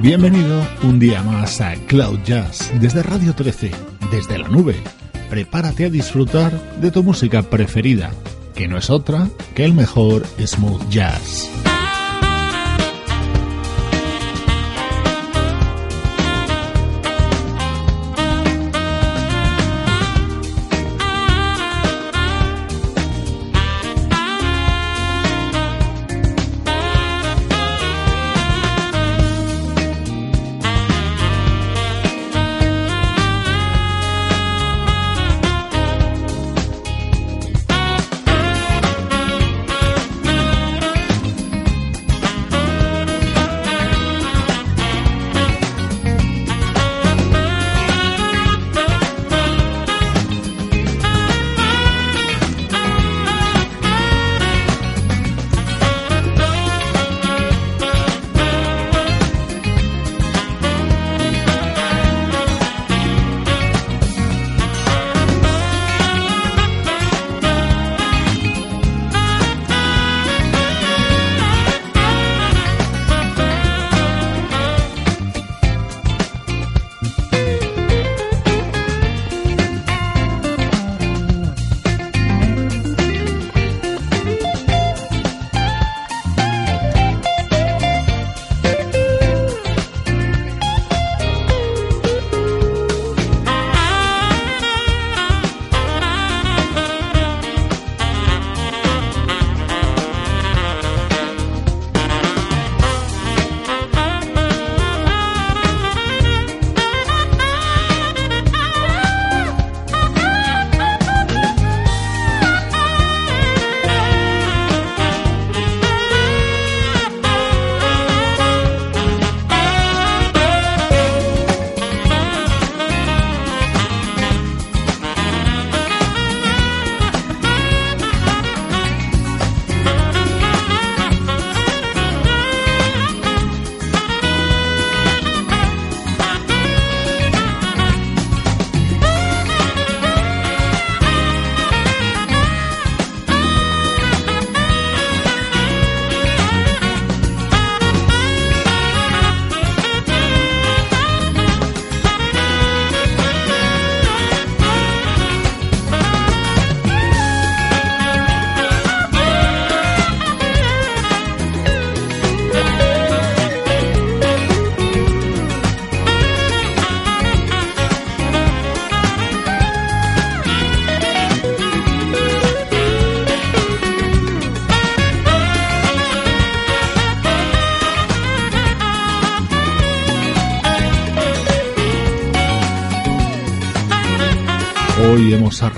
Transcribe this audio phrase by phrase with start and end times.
[0.00, 3.72] Bienvenido un día más a Cloud Jazz desde Radio 13,
[4.12, 4.76] desde la nube.
[5.28, 8.12] Prepárate a disfrutar de tu música preferida,
[8.54, 11.50] que no es otra que el mejor smooth jazz.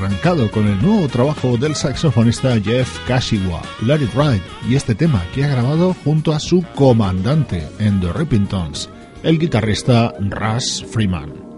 [0.00, 5.44] Arrancado con el nuevo trabajo del saxofonista Jeff Kashiwa, It Ride, y este tema que
[5.44, 8.88] ha grabado junto a su comandante en The Rippingtons,
[9.22, 11.49] el guitarrista Russ Freeman.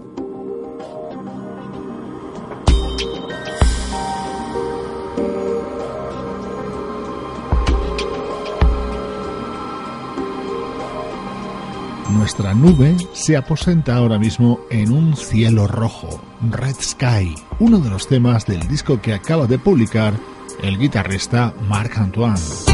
[12.23, 18.07] Nuestra nube se aposenta ahora mismo en un cielo rojo, Red Sky, uno de los
[18.07, 20.13] temas del disco que acaba de publicar
[20.61, 22.72] el guitarrista Marc Antoine.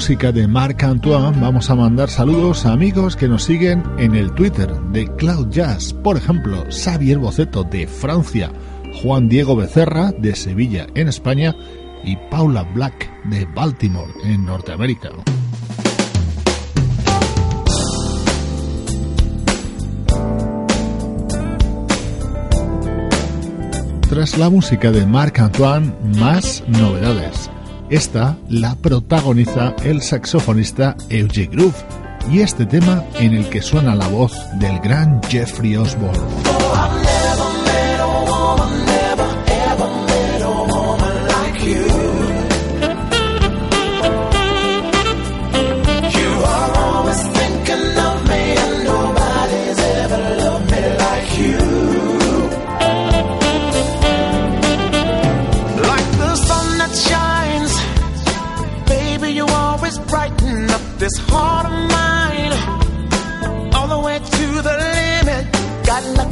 [0.00, 4.32] Música de Marc Antoine vamos a mandar saludos a amigos que nos siguen en el
[4.32, 8.50] Twitter de Cloud Jazz, por ejemplo, Xavier Boceto de Francia,
[9.02, 11.54] Juan Diego Becerra de Sevilla en España
[12.02, 15.10] y Paula Black de Baltimore en Norteamérica.
[24.08, 27.50] Tras la música de Marc Antoine, más novedades.
[27.90, 31.74] Esta la protagoniza el saxofonista Eugene Groove
[32.30, 36.20] y este tema en el que suena la voz del gran Jeffrey Osborne.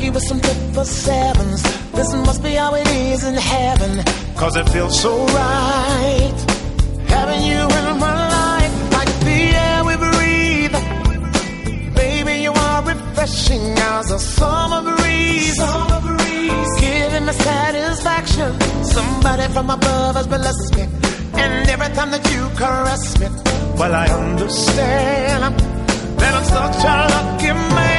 [0.08, 1.62] Got with some triple sevens.
[1.92, 4.02] This must be how it is in heaven.
[4.36, 6.38] Cause it feels so right.
[7.08, 10.76] Having you in my life, like the air we breathe.
[11.94, 15.56] Baby, you are refreshing as a summer breeze.
[15.56, 16.80] Summer breeze.
[16.80, 18.50] Giving me satisfaction.
[18.84, 20.84] Somebody from above has blessed me.
[21.34, 23.26] And every time that you caress me,
[23.76, 25.54] well, I understand
[26.20, 27.97] that I'm such a lucky man.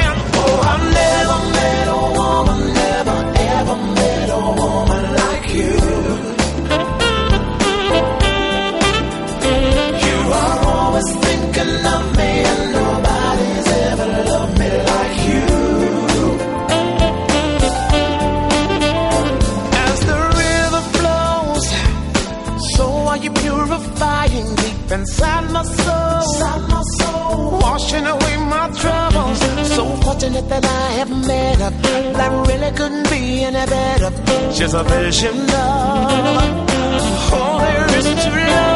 [23.60, 26.20] Purifying deep inside my soul.
[26.22, 27.58] Inside my soul.
[27.60, 28.99] Washing away my troubles.
[30.20, 31.70] Fortunate that I have met her.
[32.12, 34.10] That really couldn't be any better.
[34.52, 38.69] She's a vision of all there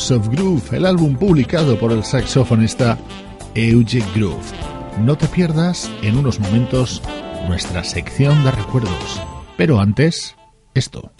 [0.00, 2.96] House of Groove, el álbum publicado por el saxofonista
[3.54, 4.40] Eugene Groove.
[5.04, 7.02] No te pierdas en unos momentos
[7.48, 9.20] nuestra sección de recuerdos.
[9.58, 10.36] Pero antes,
[10.72, 11.12] esto.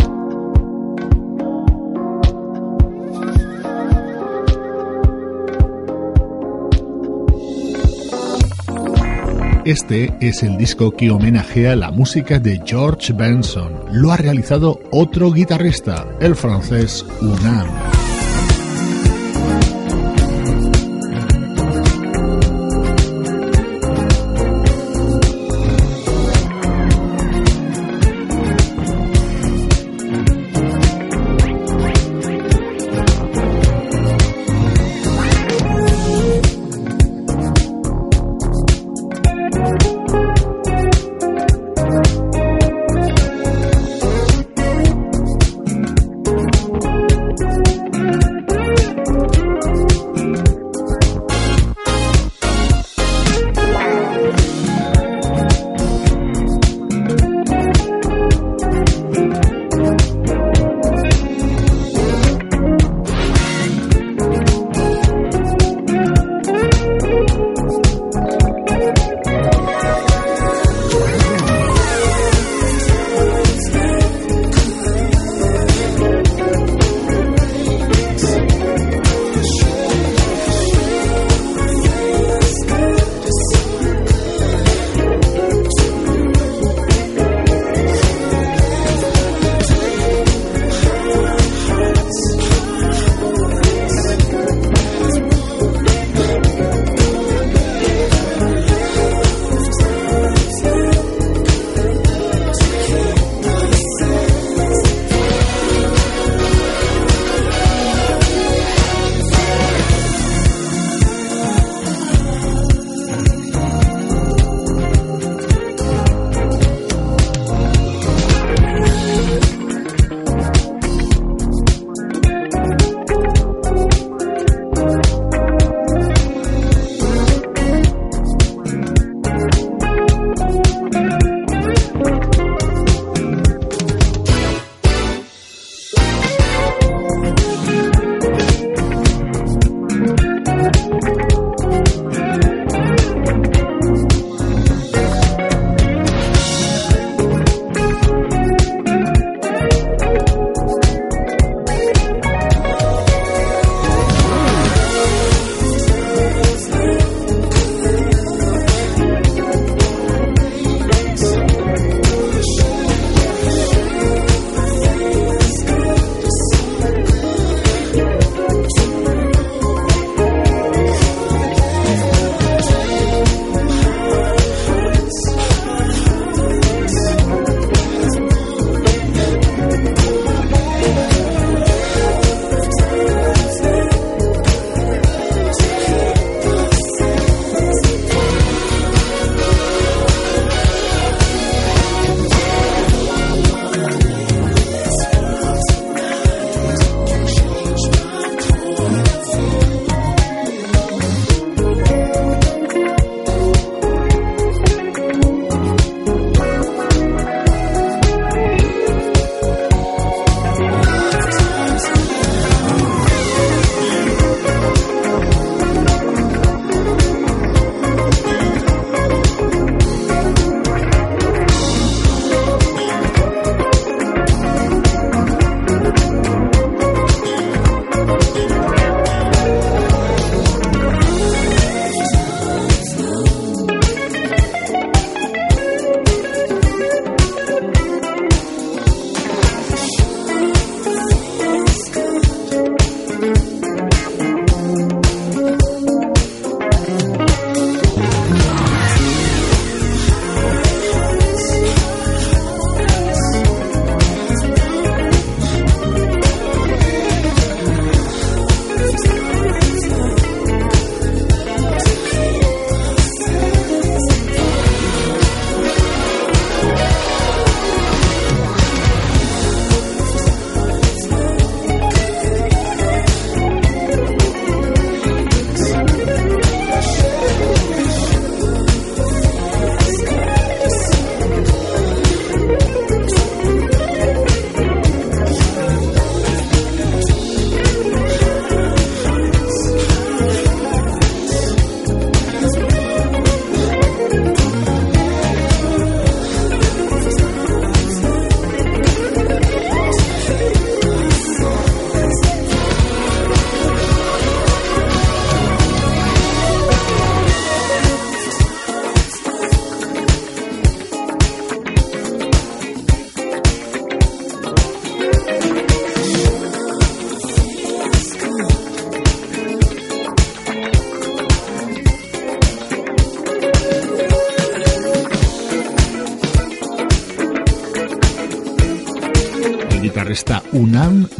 [9.66, 13.84] Este es el disco que homenajea la música de George Benson.
[13.92, 17.89] Lo ha realizado otro guitarrista, el francés Unam.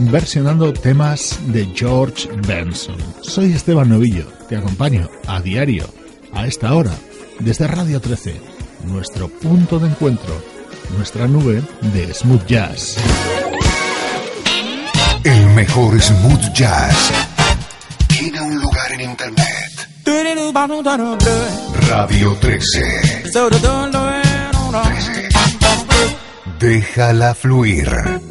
[0.08, 2.96] Versionando temas de George Benson.
[3.22, 5.84] Soy Esteban Novillo, te acompaño a diario,
[6.32, 6.92] a esta hora,
[7.40, 8.40] desde Radio 13,
[8.84, 10.34] nuestro punto de encuentro,
[10.96, 12.96] nuestra nube de smooth jazz.
[15.24, 17.10] El mejor smooth jazz
[18.06, 19.88] tiene un lugar en internet.
[21.88, 23.30] Radio 13.
[26.58, 28.29] Déjala fluir.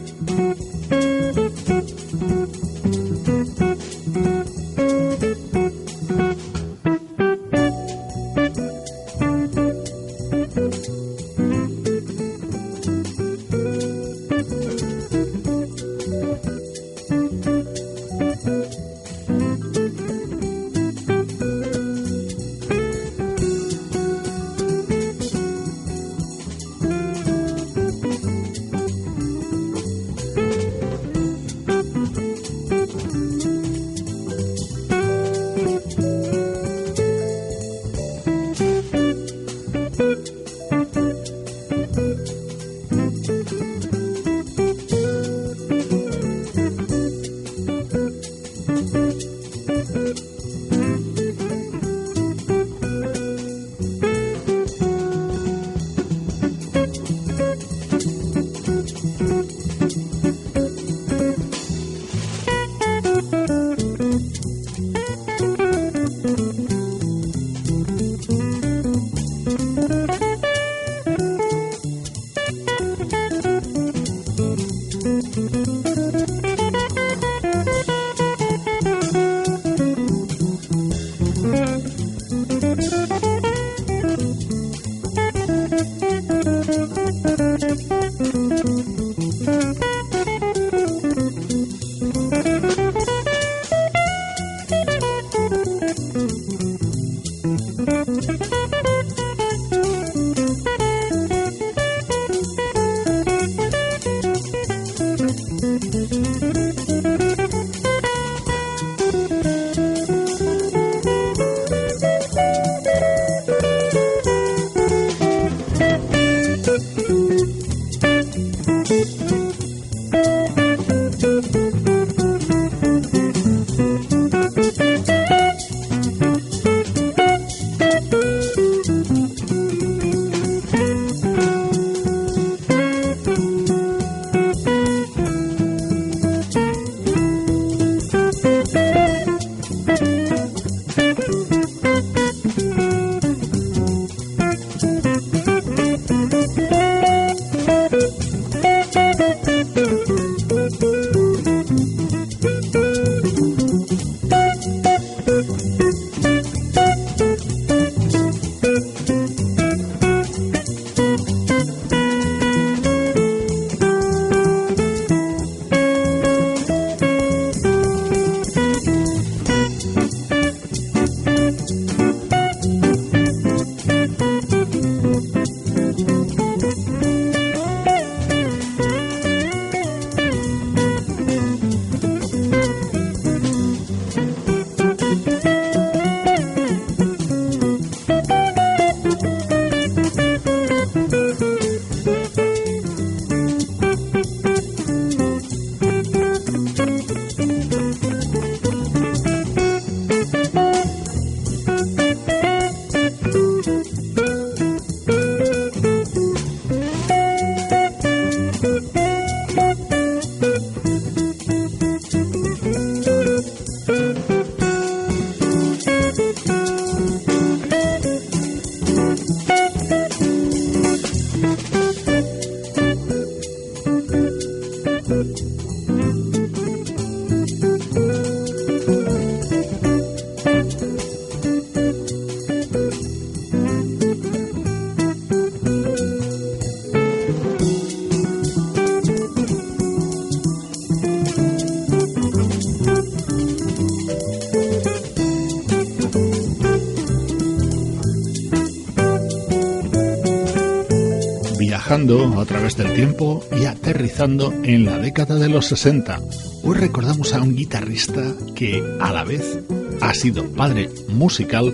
[253.19, 256.21] Y aterrizando en la década de los 60.
[256.63, 258.23] Hoy recordamos a un guitarrista
[258.55, 259.59] que a la vez
[259.99, 261.73] ha sido padre musical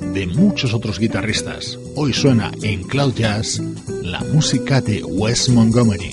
[0.00, 1.78] de muchos otros guitarristas.
[1.94, 3.62] Hoy suena en Cloud Jazz
[4.02, 6.10] la música de Wes Montgomery.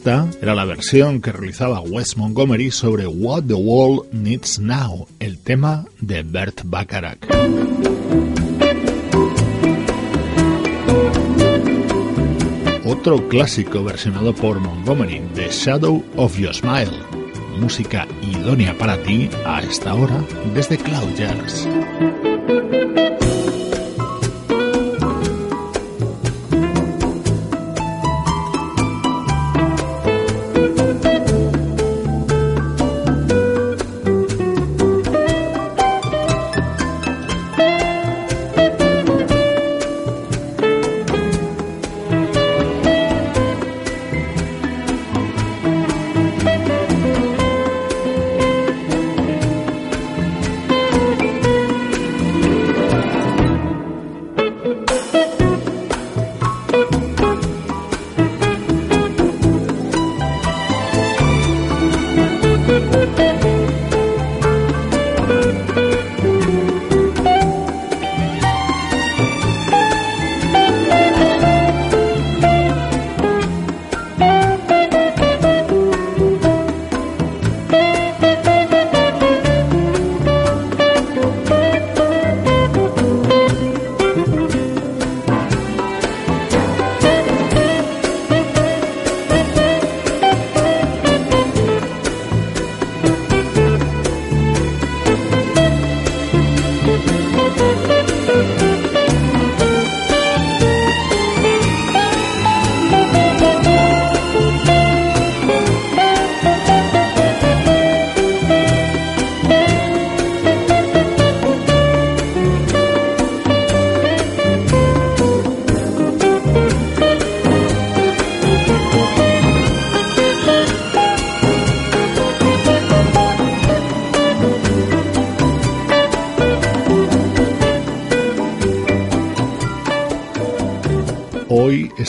[0.00, 5.38] Esta era la versión que realizaba Wes Montgomery sobre What the World Needs Now, el
[5.38, 7.18] tema de Bert Bacharach.
[12.86, 16.96] Otro clásico versionado por Montgomery, The Shadow of Your Smile,
[17.60, 21.68] música idónea para ti a esta hora desde Cloud Jazz.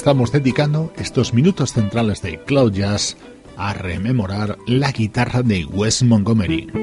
[0.01, 3.17] Estamos dedicando estos minutos centrales de Cloud Jazz
[3.55, 6.80] a rememorar la guitarra de Wes Montgomery.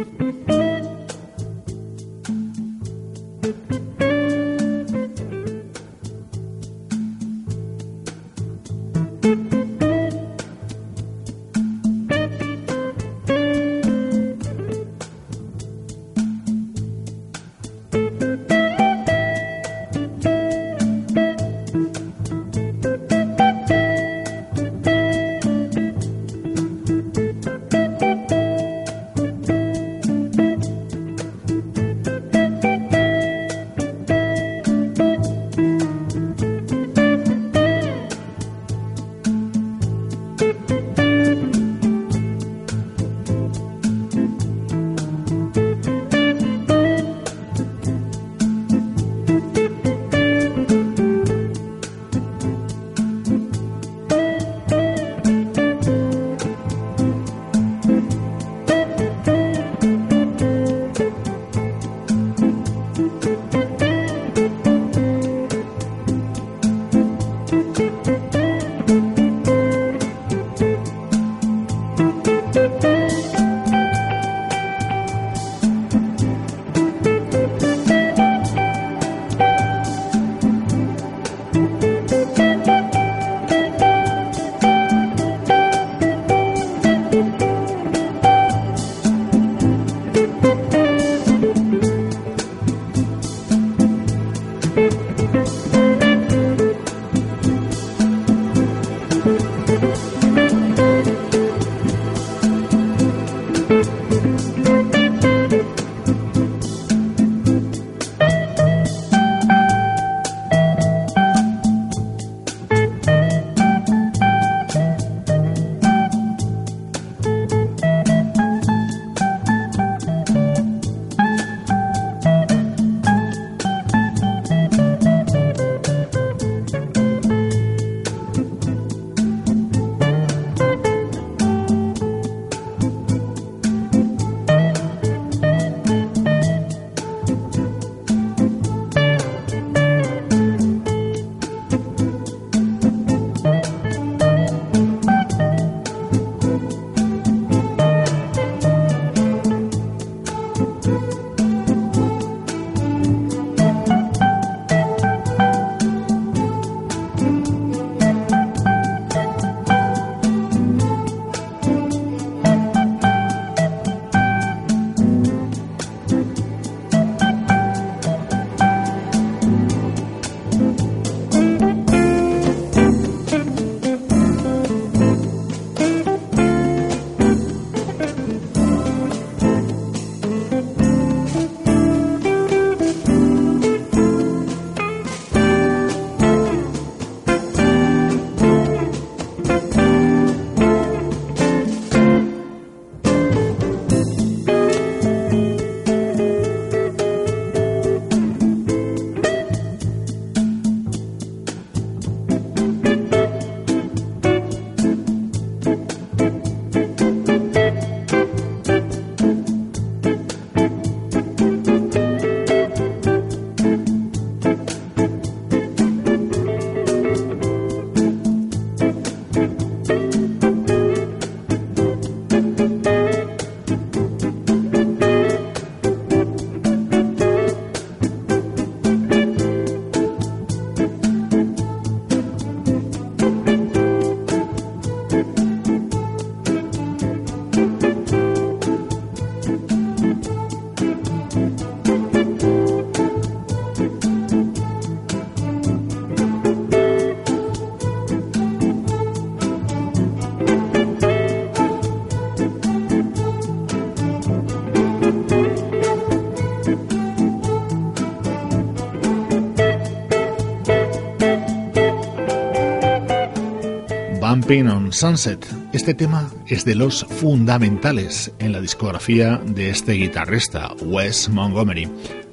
[264.48, 265.46] Bumping on Sunset.
[265.74, 271.86] Este tema es de los fundamentales en la discografía de este guitarrista, Wes Montgomery.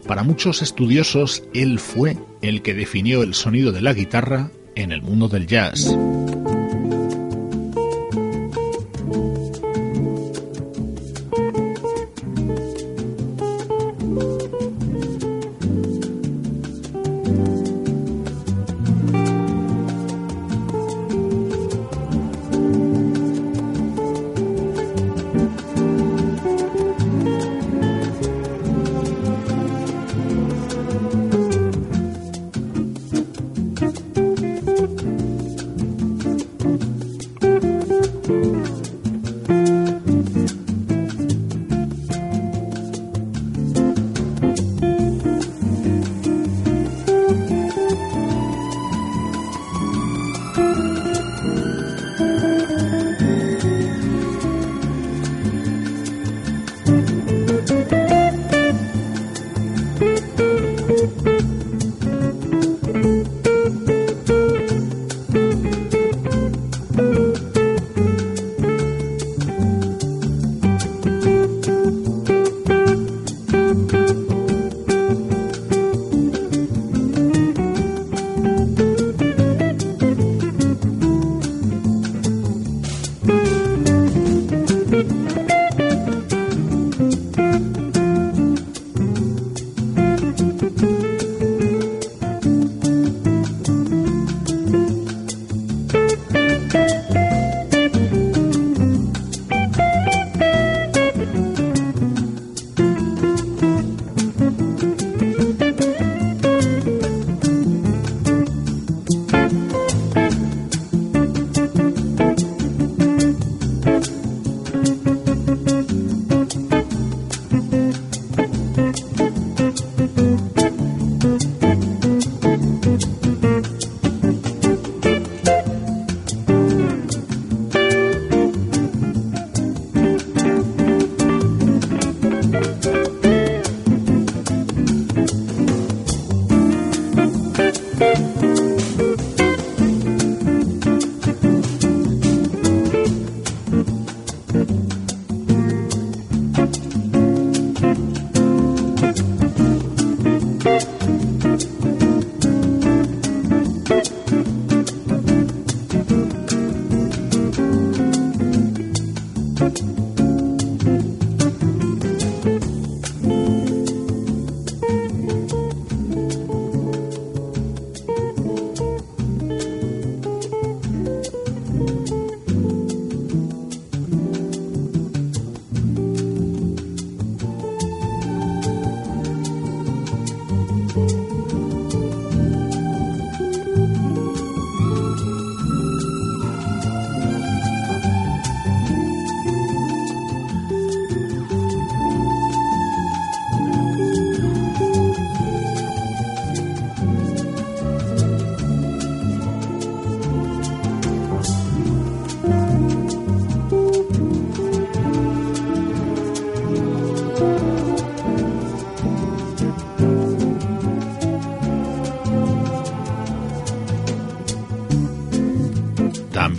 [0.08, 5.01] Para muchos estudiosos, él fue el que definió el sonido de la guitarra en el
[5.01, 5.93] mundo del jazz.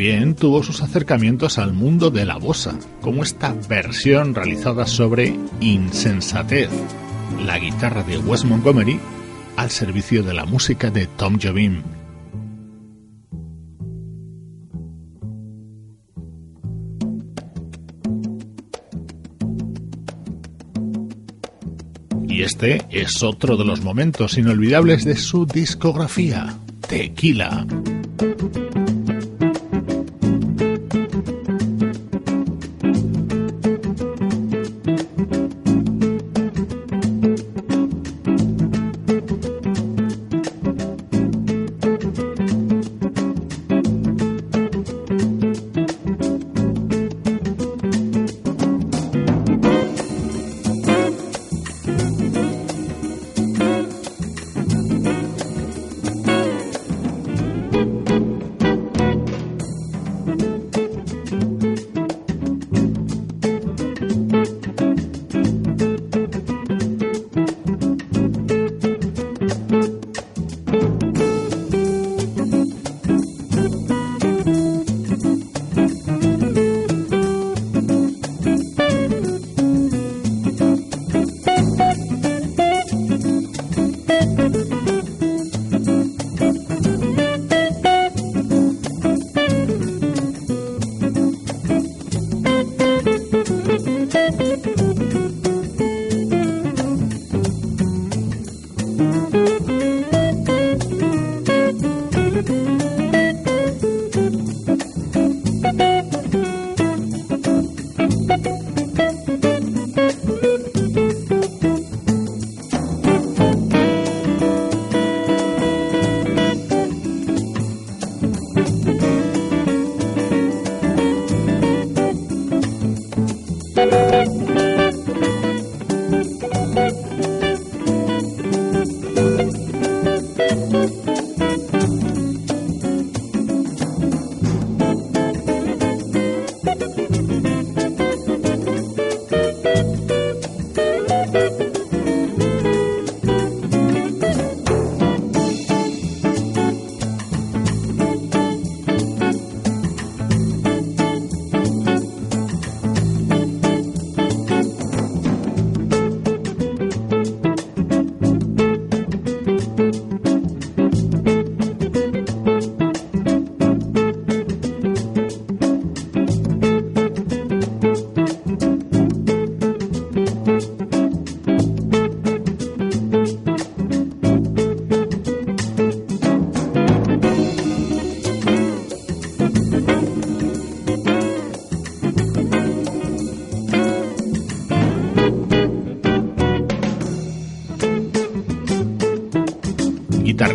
[0.07, 6.71] También tuvo sus acercamientos al mundo de la bossa, como esta versión realizada sobre Insensatez,
[7.45, 9.01] la guitarra de Wes Montgomery
[9.57, 11.83] al servicio de la música de Tom Jobim.
[22.29, 26.57] Y este es otro de los momentos inolvidables de su discografía,
[26.89, 27.67] Tequila.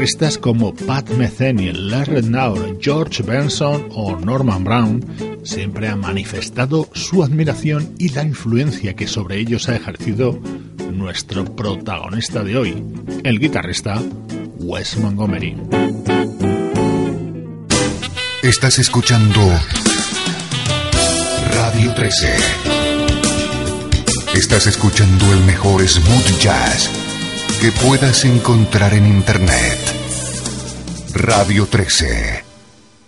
[0.01, 5.05] Guitarristas como Pat Metheny, Larry Naur, George Benson o Norman Brown
[5.43, 10.41] siempre han manifestado su admiración y la influencia que sobre ellos ha ejercido
[10.91, 12.83] nuestro protagonista de hoy,
[13.23, 14.01] el guitarrista
[14.57, 15.55] Wes Montgomery.
[18.41, 19.39] Estás escuchando
[21.53, 22.35] Radio 13.
[24.33, 26.89] Estás escuchando el mejor smooth jazz
[27.61, 29.80] que puedas encontrar en Internet.
[31.23, 32.43] Radio 13.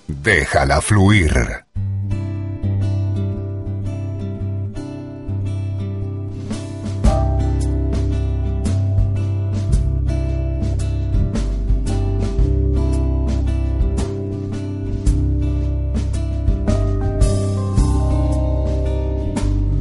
[0.06, 1.66] Déjala fluir.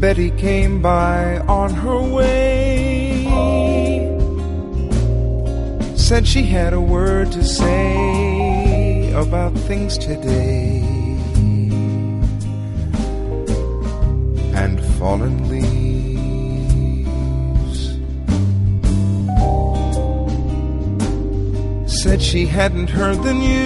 [0.01, 1.12] Betty came by
[9.73, 10.85] things today.
[14.63, 15.73] And fallen leaves.
[22.03, 23.63] Said she hadn't heard the news,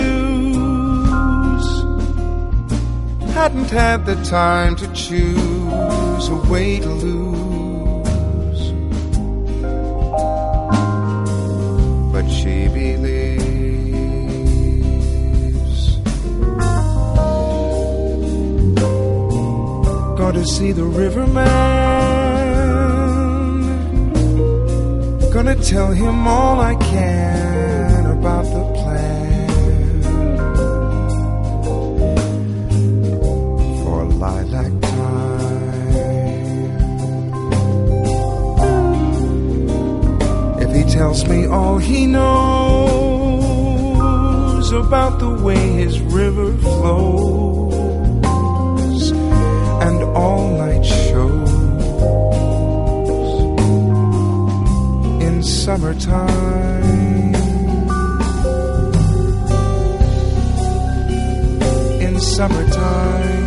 [3.35, 7.37] hadn't had the time to choose a way to lose.
[20.37, 21.47] To see the riverman.
[25.33, 30.03] Gonna tell him all I can about the plan
[33.83, 35.47] for lilac time.
[40.61, 43.07] If he tells me all he knows
[44.73, 47.56] about the way his river flows
[50.17, 51.53] all night shows
[55.23, 57.35] in summertime.
[62.01, 63.47] In summertime.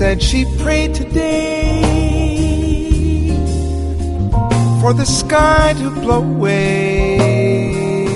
[0.00, 1.82] Said she prayed today
[4.80, 7.18] for the sky to blow away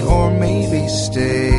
[0.03, 1.51] or maybe stay.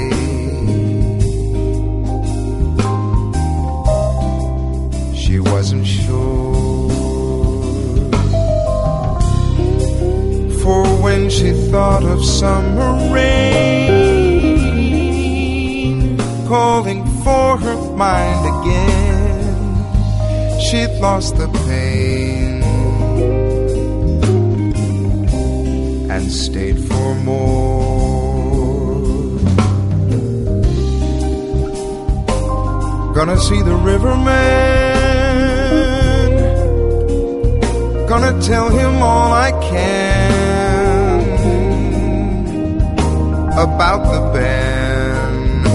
[5.14, 6.90] She wasn't sure.
[10.64, 13.76] For when she thought of summer rain
[16.48, 18.95] calling for her mind again
[20.70, 22.64] she'd lost the pain
[26.10, 27.76] and stayed for more.
[33.14, 34.26] Gonna see the riverman,
[38.08, 41.22] gonna tell him all I can
[43.66, 45.68] about the band.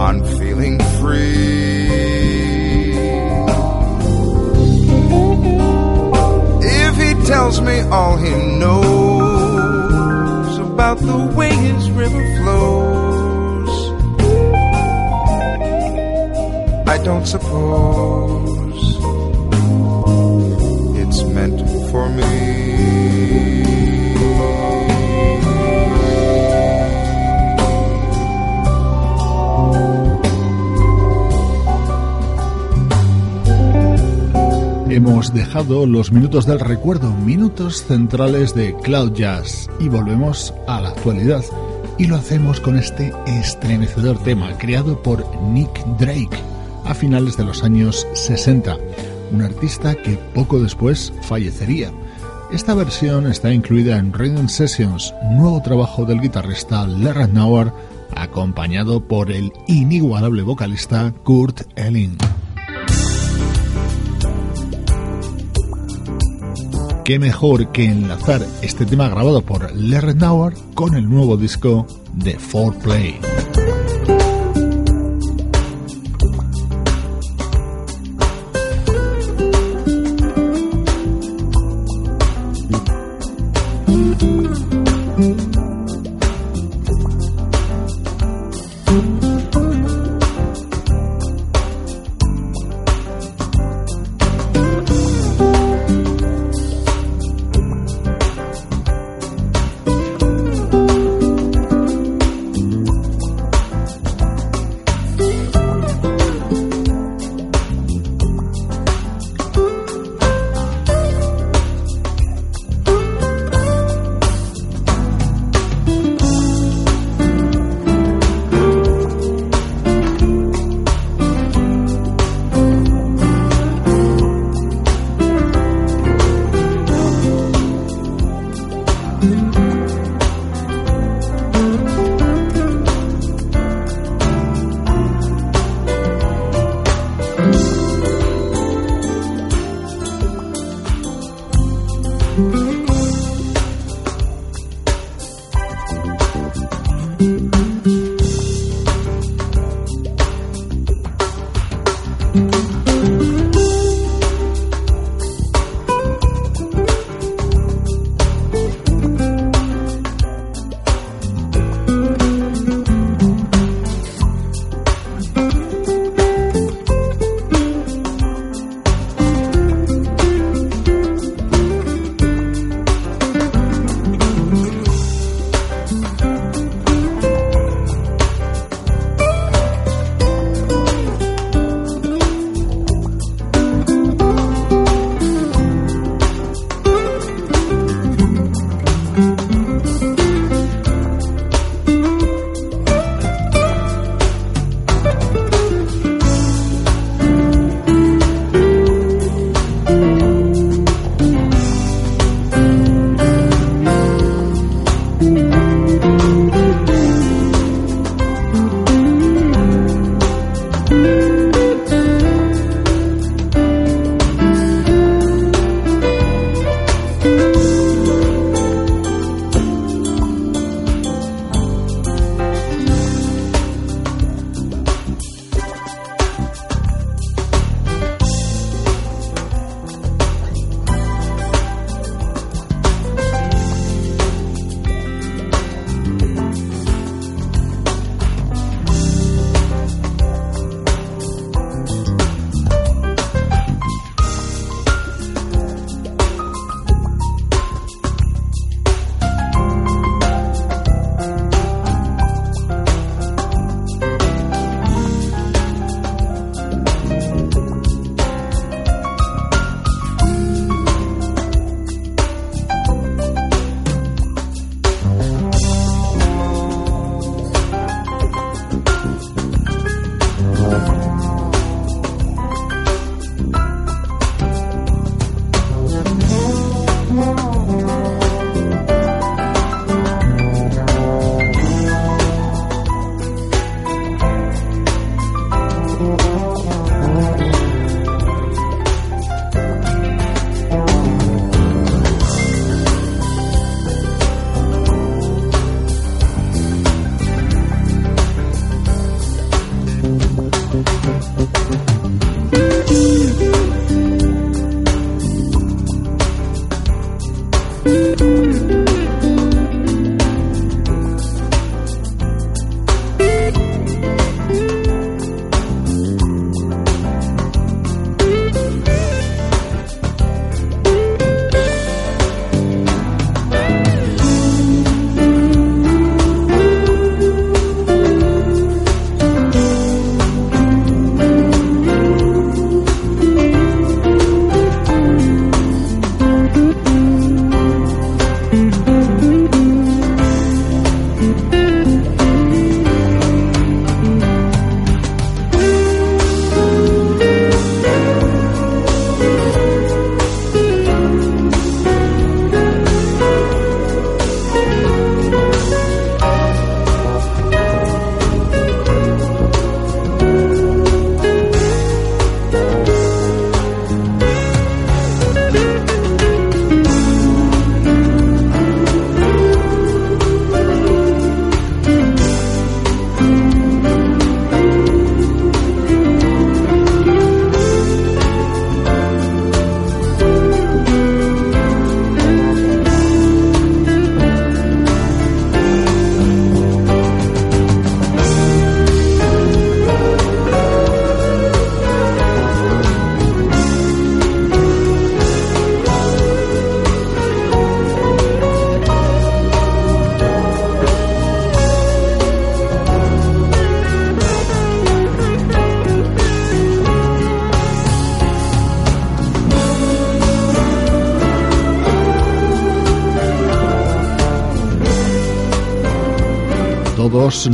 [0.00, 1.49] I'm feeling free.
[7.30, 13.70] Tells me all he knows about the way his river flows.
[16.88, 18.96] I don't suppose
[21.00, 21.60] it's meant
[21.92, 22.99] for me.
[35.10, 40.90] Hemos dejado los minutos del recuerdo, minutos centrales de Cloud Jazz y volvemos a la
[40.90, 41.42] actualidad.
[41.98, 46.38] Y lo hacemos con este estremecedor tema creado por Nick Drake
[46.84, 48.78] a finales de los años 60,
[49.32, 51.90] un artista que poco después fallecería.
[52.52, 57.72] Esta versión está incluida en Rhythm Sessions, nuevo trabajo del guitarrista Larry Nauer,
[58.14, 62.16] acompañado por el inigualable vocalista Kurt Elling.
[67.10, 71.84] Qué mejor que enlazar este tema grabado por Larry Nauer con el nuevo disco
[72.14, 73.49] de 4Play.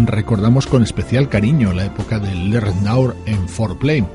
[0.07, 4.07] Recordamos con especial cariño la época del Lernaur en 4Play,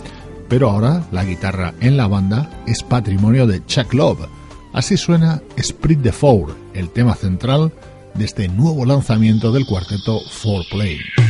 [0.50, 4.28] pero ahora la guitarra en la banda es patrimonio de Chuck Love.
[4.74, 7.72] Así suena Sprit the Four, el tema central
[8.16, 11.21] de este nuevo lanzamiento del cuarteto 4Play.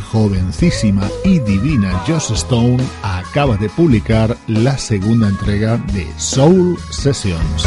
[0.00, 7.66] Jovencísima y divina Joss Stone acaba de publicar la segunda entrega de Soul Sessions.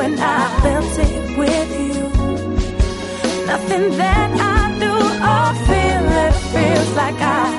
[0.00, 2.04] when I felt it with you.
[3.50, 4.94] Nothing that I do
[5.32, 7.49] or feel it feels like I.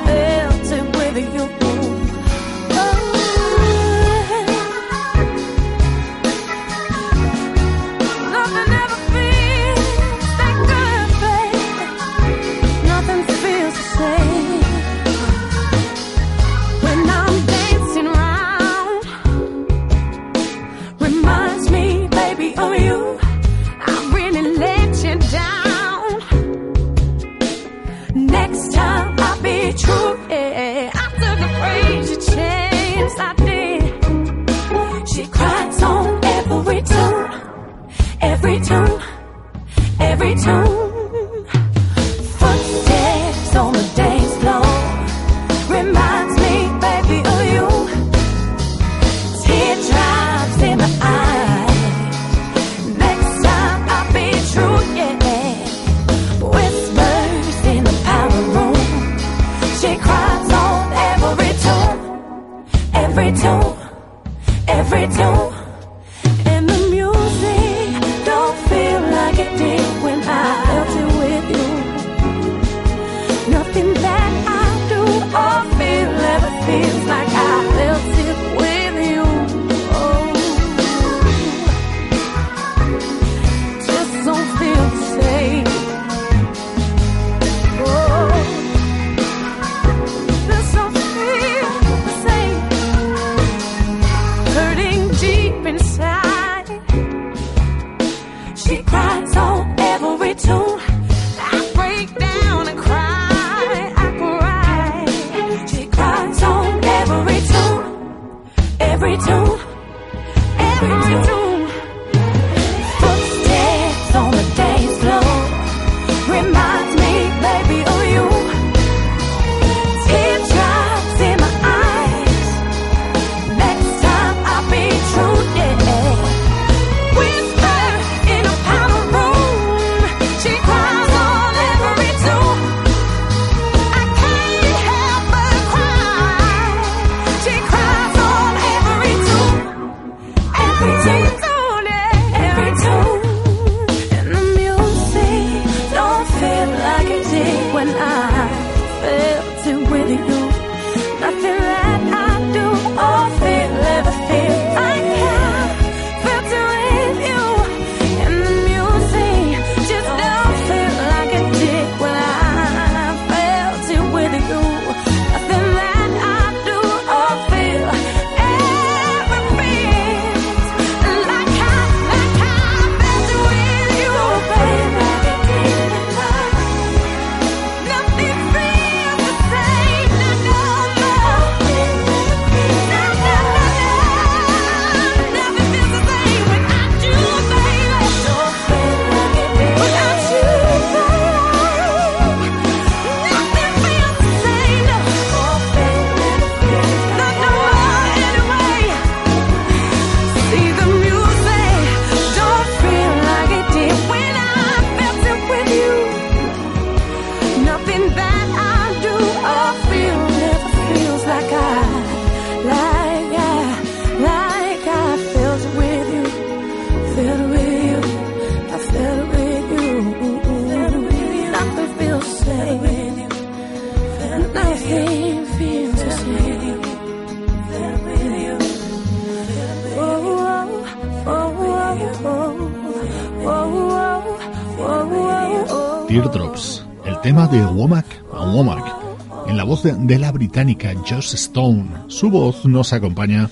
[239.84, 241.90] de, la británica Joss Stone.
[242.08, 243.50] Su voz nos acompaña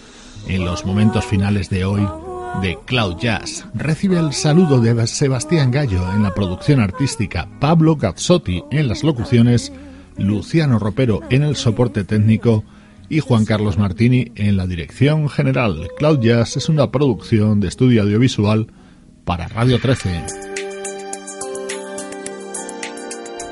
[0.47, 2.07] en los momentos finales de hoy
[2.61, 3.65] de Cloud Jazz.
[3.73, 9.71] Recibe el saludo de Sebastián Gallo en la producción artística, Pablo Gazzotti en las locuciones,
[10.17, 12.63] Luciano Ropero en el soporte técnico
[13.07, 15.87] y Juan Carlos Martini en la dirección general.
[15.97, 18.67] Cloud Jazz es una producción de estudio audiovisual
[19.25, 20.48] para Radio 13.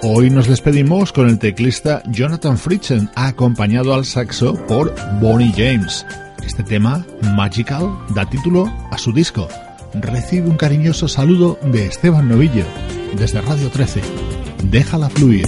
[0.03, 6.05] Hoy nos despedimos con el teclista Jonathan Fritzen, acompañado al saxo por Bonnie James.
[6.45, 7.03] Este tema,
[7.35, 9.47] Magical, da título a su disco.
[9.95, 12.65] Recibe un cariñoso saludo de Esteban Novillo,
[13.17, 14.01] desde Radio 13.
[14.69, 15.45] Déjala fluir.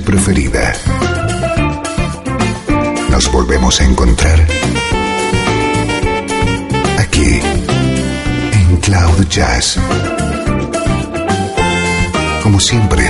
[0.00, 0.72] Preferida.
[3.10, 4.44] Nos volvemos a encontrar
[6.98, 7.40] aquí
[8.52, 9.78] en Cloud Jazz.
[12.42, 13.03] Como siempre,